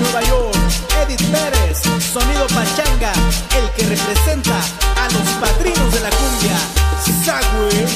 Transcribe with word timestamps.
Nueva 0.00 0.22
York, 0.22 0.56
Edith 1.02 1.22
Pérez, 1.30 1.78
Sonido 2.12 2.46
Pachanga, 2.48 3.12
el 3.58 3.70
que 3.70 3.86
representa 3.86 4.58
a 4.96 5.08
los 5.12 5.28
padrinos 5.40 5.92
de 5.92 6.00
la 6.00 6.10
cumbia, 6.10 6.56
Sagüe. 7.24 7.86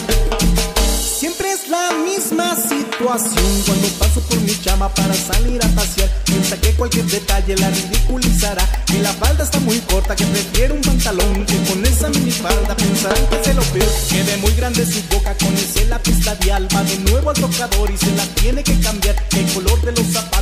Siempre 1.20 1.52
es 1.52 1.68
la 1.68 1.90
misma 2.04 2.56
situación 2.56 3.62
cuando 3.66 3.88
paso 3.98 4.20
por 4.22 4.40
mi 4.40 4.58
chama 4.60 4.88
para 4.94 5.14
salir 5.14 5.64
a 5.64 5.68
pasear. 5.68 6.08
Piensa 6.24 6.56
que 6.60 6.72
cualquier 6.72 7.04
detalle 7.06 7.56
la 7.56 7.70
ridiculizará. 7.70 8.64
Que 8.86 9.00
la 9.00 9.12
falda 9.12 9.44
está 9.44 9.60
muy 9.60 9.78
corta, 9.80 10.16
que 10.16 10.24
prefiere 10.24 10.72
un 10.72 10.80
pantalón. 10.80 11.44
Que 11.46 11.56
con 11.64 11.84
esa 11.84 12.08
mini 12.08 12.20
minifalda 12.20 12.74
pensarán 12.74 13.26
que 13.28 13.44
se 13.44 13.54
lo 13.54 13.62
veo. 13.72 13.88
Que 14.08 14.24
de 14.24 14.36
muy 14.38 14.52
grande 14.54 14.86
su 14.86 15.02
boca 15.14 15.36
con 15.38 15.54
ese 15.54 15.84
lápiz 15.86 16.24
labial. 16.24 16.66
Va 16.74 16.82
de 16.84 16.98
nuevo 17.10 17.30
al 17.30 17.36
tocador 17.36 17.90
y 17.90 17.98
se 17.98 18.10
la 18.16 18.24
tiene 18.34 18.62
que 18.62 18.80
cambiar. 18.80 19.14
El 19.32 19.52
color 19.52 19.80
de 19.82 19.92
los 19.92 20.12
zapatos 20.12 20.39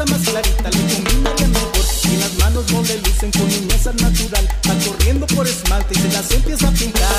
Blusa 0.00 0.16
más 0.16 0.28
clarita 0.28 0.70
le 0.70 0.94
combinaría 0.94 1.48
mejor. 1.48 1.84
Y 2.04 2.16
las 2.16 2.32
manos 2.38 2.72
no 2.72 2.82
le 2.82 2.96
lucen 2.98 3.30
con 3.32 3.48
limpieza 3.48 3.92
natural. 3.92 4.48
Va 4.68 4.74
corriendo 4.86 5.26
por 5.26 5.46
esmalte 5.46 5.94
y 5.94 6.00
se 6.00 6.08
las 6.08 6.30
empieza 6.30 6.68
a 6.68 6.70
pintar. 6.70 7.10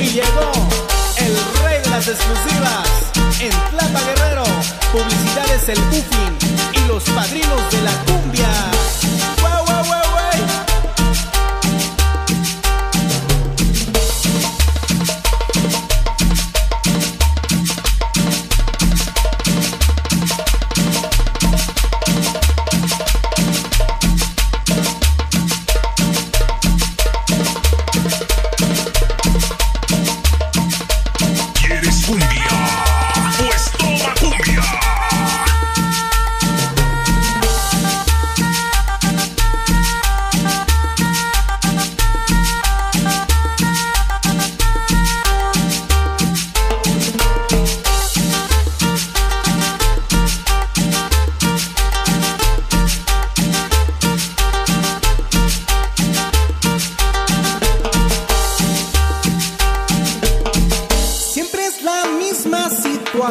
Y 0.00 0.04
llegó 0.10 0.52
el 1.18 1.36
rey 1.62 1.82
de 1.84 1.90
las 1.90 2.08
exclusivas 2.08 2.88
en 3.40 3.52
Plata 3.70 4.00
Guerrero. 4.06 4.44
Publicidades 4.92 5.68
el 5.68 5.80
Buffin 5.82 6.36
y 6.72 6.88
los 6.88 7.08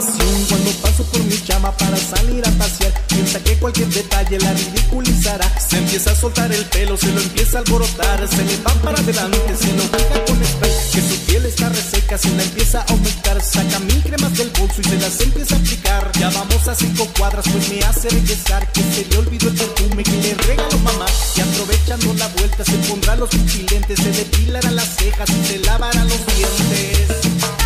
cuando 0.06 0.72
paso 0.82 1.04
por 1.04 1.22
mi 1.24 1.44
chama 1.44 1.76
para 1.76 1.98
salir 1.98 2.48
a 2.48 2.52
pasear. 2.52 2.94
Piensa 3.08 3.40
que 3.44 3.58
cualquier 3.58 3.90
detalle 3.90 4.40
la 4.40 4.54
ridiculizará. 4.54 5.60
Se 5.60 5.78
empieza 5.78 6.12
a 6.12 6.16
soltar 6.16 6.52
el 6.54 6.64
pelo, 6.66 6.96
se 6.96 7.08
lo 7.08 7.20
empieza 7.20 7.58
a 7.58 7.62
alborotar. 7.62 8.28
Se 8.30 8.44
le 8.46 8.58
va 8.58 8.74
para 8.76 9.00
adelante, 9.00 9.56
se 9.60 9.74
lo 9.74 9.84
fija 9.84 10.26
con 10.26 10.46
spray. 10.46 10.72
Que 10.94 11.02
su 11.02 11.20
piel 11.26 11.46
está 11.46 11.70
reseca, 11.70 12.18
se 12.18 12.30
la 12.32 12.44
empieza 12.44 12.82
a 12.82 12.86
aumentar. 12.94 13.42
Saca 13.42 13.80
mil 13.80 14.02
cremas 14.02 14.38
del 14.38 14.50
bolso 14.52 14.80
y 14.80 14.84
se 14.86 14.96
las 15.00 15.20
empieza 15.20 15.56
a 15.56 15.58
aplicar. 15.58 16.12
Ya 16.18 16.30
vamos 16.30 16.68
a 16.68 16.76
cinco 16.76 17.06
cuadras, 17.18 17.46
pues 17.52 17.70
me 17.70 17.80
hace 17.81 18.10
regresar. 18.10 18.72
Que 18.72 18.81
se 18.81 19.06
le 19.06 19.18
olvidó 19.18 19.50
el 19.50 19.56
perfume 19.56 20.04
que 20.04 20.18
le 20.18 20.34
regaló 20.36 20.78
mamá. 20.80 21.08
Y 21.36 21.42
aprovechando 21.42 22.14
la 22.14 22.28
vuelta, 22.30 22.64
se 22.64 22.78
pondrá 22.88 23.18
los 23.18 23.30
pupilentes, 23.30 24.00
se 24.00 24.12
depilará 24.12 24.72
las 24.72 24.96
cejas 24.96 25.30
y 25.30 25.46
se 25.46 25.60
lavará 25.60 26.06
los 26.06 26.26
dientes. 26.26 27.59